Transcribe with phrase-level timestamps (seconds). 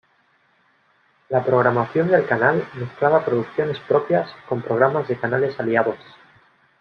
[1.29, 5.99] La programación del canal mezclaba producciones propias con programas de canales aliados.